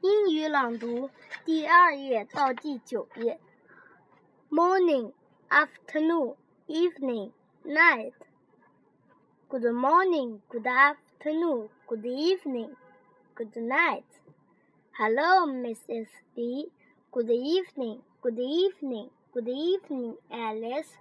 [0.00, 1.10] 英语朗读
[1.44, 3.38] 第二页到第九页。
[4.50, 5.12] Morning,
[5.48, 6.36] afternoon,
[6.68, 7.32] evening,
[7.64, 8.12] night.
[9.48, 12.76] Good morning, good afternoon, good evening,
[13.34, 14.04] good night.
[14.92, 16.08] Hello, Mrs.
[16.34, 16.70] B.
[17.10, 20.98] Good evening, good evening, good evening, Alice.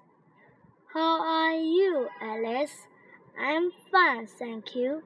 [0.94, 2.88] How are you, Alice?
[3.38, 5.04] I'm fine, thank you.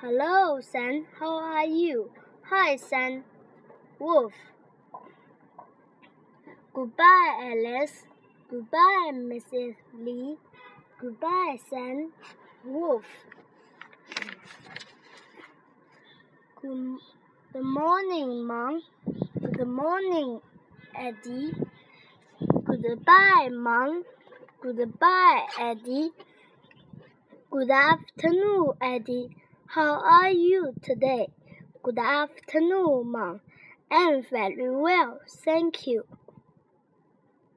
[0.00, 1.06] Hello, Sam.
[1.18, 2.10] How are you?
[2.49, 2.77] Hi.
[3.99, 4.31] Wolf.
[6.73, 8.05] Goodbye, Alice.
[8.49, 9.75] Goodbye, Mrs.
[9.93, 10.37] Lee.
[10.97, 12.13] Goodbye, Sam.
[12.63, 13.03] Wolf.
[16.61, 16.99] Good,
[17.51, 18.81] good morning, Mom.
[19.41, 20.39] Good morning,
[20.95, 21.51] Eddie.
[22.63, 24.05] Goodbye, Mom.
[24.61, 26.11] Goodbye, Eddie.
[27.51, 29.35] Good afternoon, Eddie.
[29.65, 31.27] How are you today?
[31.87, 33.39] Good afternoon, Mom.
[33.89, 36.03] I'm very well, thank you.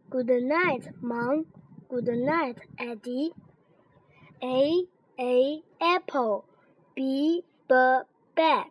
[0.08, 1.46] Good night, Mom.
[1.88, 3.32] Good night, Eddie.
[4.40, 4.84] A
[5.18, 6.44] a apple.
[6.94, 7.74] B b
[8.36, 8.66] bag.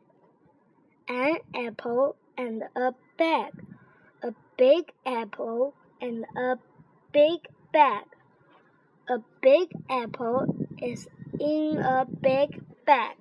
[1.10, 3.52] An apple and a bag.
[4.24, 6.56] A big apple and a
[7.12, 7.40] big
[7.74, 8.06] bag.
[9.10, 13.18] A big apple is in a big bag.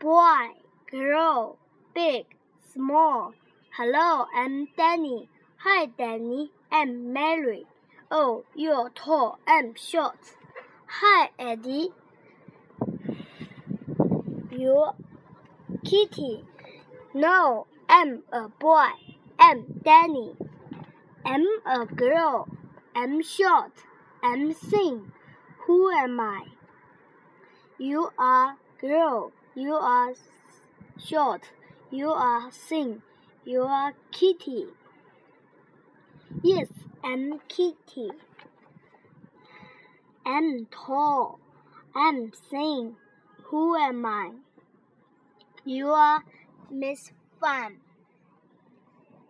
[0.00, 0.54] Boy,
[0.90, 1.58] girl,
[1.94, 2.24] big,
[2.72, 3.34] small.
[3.76, 5.28] Hello, I'm Danny.
[5.58, 6.52] Hi, Danny.
[6.72, 7.66] I'm Mary.
[8.10, 9.38] Oh, you're tall.
[9.46, 10.16] I'm short.
[10.86, 11.90] Hi, Eddie.
[14.50, 14.94] You're
[15.84, 16.46] Kitty.
[17.12, 18.88] No, I'm a boy.
[19.38, 20.34] I'm Danny.
[21.26, 22.48] I'm a girl.
[22.96, 23.72] I'm short.
[24.22, 25.12] I'm thin.
[25.66, 26.44] Who am I?
[27.76, 29.32] You are girl.
[29.60, 30.14] You are
[30.96, 31.42] short.
[31.90, 33.02] You are thin.
[33.44, 34.68] You are Kitty.
[36.42, 36.68] Yes,
[37.04, 38.08] I'm Kitty.
[40.24, 41.40] I'm tall.
[41.94, 42.96] I'm thin.
[43.50, 44.30] Who am I?
[45.66, 46.24] You are
[46.70, 47.80] Miss Fang.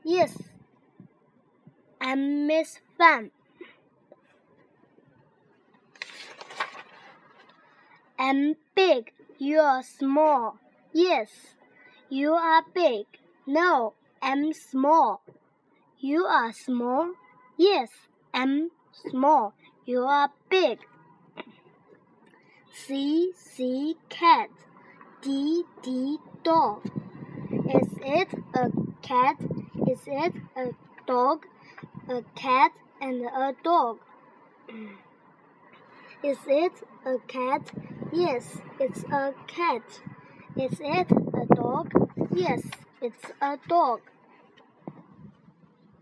[0.05, 0.39] Yes,
[2.01, 3.33] I'm Miss Fang.
[8.17, 9.13] I'm big.
[9.39, 10.57] You are small.
[10.93, 11.29] Yes,
[12.09, 13.05] you are big.
[13.47, 15.23] No, I'm small.
[15.99, 17.13] You are small.
[17.59, 17.91] Yes,
[18.33, 18.71] I'm
[19.11, 19.53] small.
[19.85, 20.79] You are big.
[22.73, 24.49] C C cat.
[25.23, 26.81] D D dog.
[27.79, 28.67] Is it a
[29.03, 29.37] cat?
[29.93, 30.67] Is it a
[31.07, 31.45] dog?
[32.09, 33.99] A cat and a dog.
[36.23, 36.73] Is it
[37.07, 37.63] a cat?
[38.13, 39.83] Yes, it's a cat.
[40.55, 41.93] Is it a dog?
[42.31, 42.61] Yes,
[43.01, 44.01] it's a dog.